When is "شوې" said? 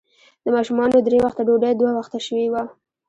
2.25-2.47